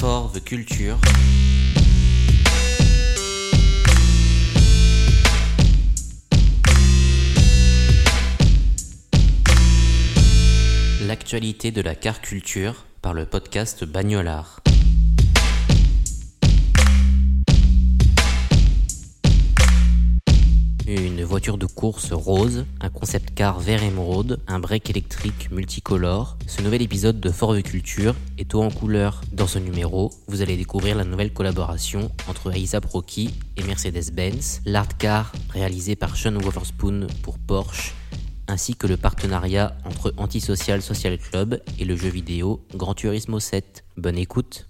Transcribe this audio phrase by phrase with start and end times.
[0.00, 0.96] For the Culture.
[11.06, 14.62] L'actualité de la car culture par le podcast Bagnolard.
[21.40, 26.36] De course rose, un concept car vert émeraude, un break électrique multicolore.
[26.46, 29.22] Ce nouvel épisode de Fort Culture est haut en couleur.
[29.32, 34.98] Dans ce numéro, vous allez découvrir la nouvelle collaboration entre ASAP Rocky et Mercedes-Benz, l'art
[34.98, 37.94] car réalisé par Sean Wotherspoon pour Porsche,
[38.46, 43.84] ainsi que le partenariat entre Antisocial Social Club et le jeu vidéo Gran Turismo 7.
[43.96, 44.68] Bonne écoute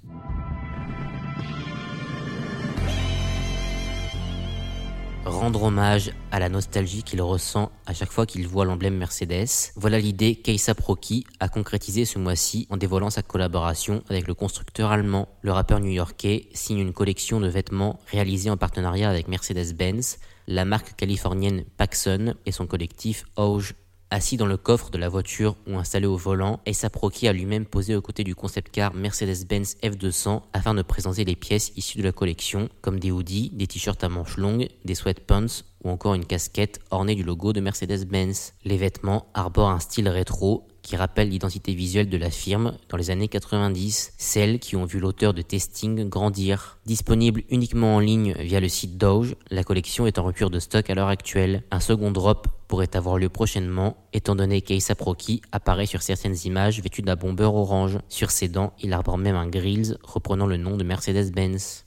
[5.30, 9.72] rendre hommage à la nostalgie qu'il ressent à chaque fois qu'il voit l'emblème Mercedes.
[9.76, 14.90] Voilà l'idée qu'Aesop Rocky a concrétisé ce mois-ci en dévoilant sa collaboration avec le constructeur
[14.90, 15.28] allemand.
[15.42, 20.96] Le rappeur new-yorkais signe une collection de vêtements réalisés en partenariat avec Mercedes-Benz, la marque
[20.96, 23.74] californienne Paxson et son collectif Auge
[24.12, 27.64] Assis dans le coffre de la voiture ou installé au volant, Asa Proki a lui-même
[27.64, 32.02] posé aux côtés du concept car Mercedes-Benz F200 afin de présenter les pièces issues de
[32.02, 36.24] la collection, comme des hoodies, des t-shirts à manches longues, des sweatpants ou encore une
[36.24, 38.54] casquette ornée du logo de Mercedes-Benz.
[38.64, 43.10] Les vêtements arborent un style rétro qui rappelle l'identité visuelle de la firme dans les
[43.10, 46.78] années 90, celles qui ont vu l'auteur de Testing grandir.
[46.86, 50.88] Disponible uniquement en ligne via le site Doge, la collection est en rupture de stock
[50.90, 51.62] à l'heure actuelle.
[51.70, 56.80] Un second drop pourrait avoir lieu prochainement, étant donné qu'Aesop Rocky apparaît sur certaines images
[56.80, 57.98] vêtu d'un bomber orange.
[58.08, 61.84] Sur ses dents, il arbore même un grills reprenant le nom de Mercedes-Benz.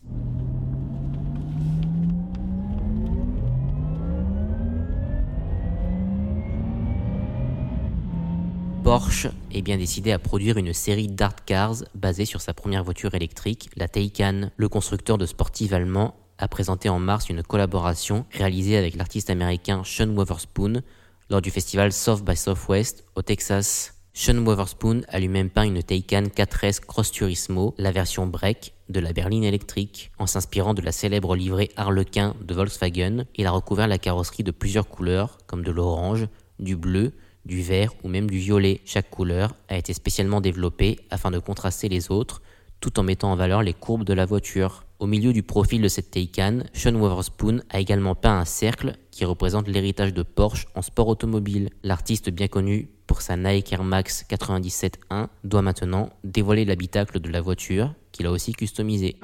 [8.93, 13.15] Porsche est bien décidé à produire une série d'art cars basée sur sa première voiture
[13.15, 14.51] électrique, la Taycan.
[14.55, 19.81] Le constructeur de sportive allemand a présenté en mars une collaboration réalisée avec l'artiste américain
[19.83, 20.83] Sean Wotherspoon
[21.31, 23.95] lors du festival South by Southwest au Texas.
[24.13, 29.11] Sean Wotherspoon a lui-même peint une Taycan 4S Cross Turismo, la version break de la
[29.11, 30.11] berline électrique.
[30.19, 34.51] En s'inspirant de la célèbre livrée Harlequin de Volkswagen, il a recouvert la carrosserie de
[34.51, 36.27] plusieurs couleurs, comme de l'orange,
[36.59, 37.13] du bleu,
[37.45, 38.81] du vert ou même du violet.
[38.85, 42.41] Chaque couleur a été spécialement développée afin de contraster les autres,
[42.79, 44.85] tout en mettant en valeur les courbes de la voiture.
[44.99, 49.25] Au milieu du profil de cette Taycan, Sean Wotherspoon a également peint un cercle qui
[49.25, 51.69] représente l'héritage de Porsche en sport automobile.
[51.83, 57.41] L'artiste bien connu pour sa Nike Air Max 97.1 doit maintenant dévoiler l'habitacle de la
[57.41, 59.17] voiture qu'il a aussi customisé.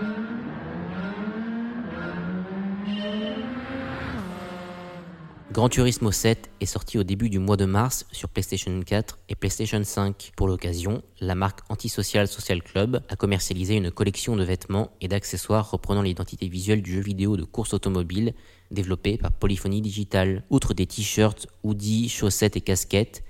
[5.52, 9.36] Gran Turismo 7 est sorti au début du mois de mars sur PlayStation 4 et
[9.36, 10.34] PlayStation 5.
[10.38, 15.72] Pour l'occasion, la marque Antisocial Social Club a commercialisé une collection de vêtements et d'accessoires
[15.72, 18.36] reprenant l'identité visuelle du jeu vidéo de course automobile
[18.70, 20.44] développé par Polyphony Digital.
[20.52, 23.24] Outre des t-shirts, hoodies, chaussettes et casquettes,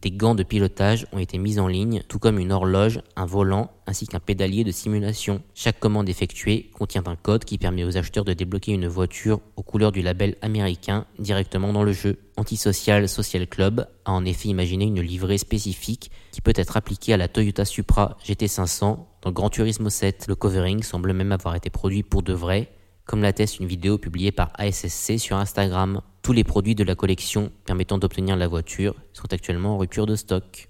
[0.00, 3.70] des gants de pilotage ont été mis en ligne, tout comme une horloge, un volant
[3.86, 5.42] ainsi qu'un pédalier de simulation.
[5.54, 9.62] Chaque commande effectuée contient un code qui permet aux acheteurs de débloquer une voiture aux
[9.62, 12.18] couleurs du label américain directement dans le jeu.
[12.36, 17.18] Antisocial Social Club a en effet imaginé une livrée spécifique qui peut être appliquée à
[17.18, 20.26] la Toyota Supra GT500 dans Gran Turismo 7.
[20.28, 22.70] Le covering semble même avoir été produit pour de vrai
[23.04, 26.00] comme l'atteste une vidéo publiée par ASSC sur Instagram.
[26.22, 30.14] Tous les produits de la collection permettant d'obtenir la voiture sont actuellement en rupture de
[30.14, 30.68] stock.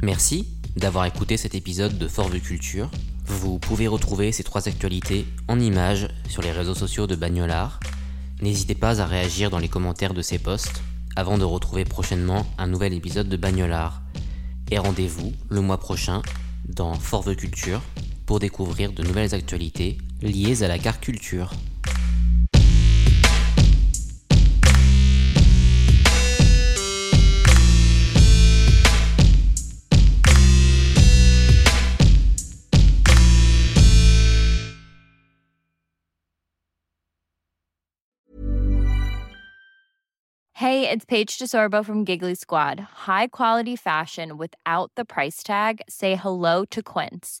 [0.00, 0.46] Merci
[0.76, 2.88] d'avoir écouté cet épisode de Fort Culture.
[3.26, 7.80] Vous pouvez retrouver ces trois actualités en images sur les réseaux sociaux de Bagnolard.
[8.40, 10.80] N'hésitez pas à réagir dans les commentaires de ces posts
[11.16, 14.02] avant de retrouver prochainement un nouvel épisode de Bagnolard.
[14.70, 16.22] Et rendez-vous le mois prochain
[16.68, 17.80] dans Forve Culture
[18.28, 21.50] pour découvrir de nouvelles actualités liées à la carculture.
[40.52, 42.80] Hey, it's Paige DeSorbo from Giggly Squad.
[43.06, 45.80] High quality fashion without the price tag.
[45.88, 47.40] Say hello to Quince.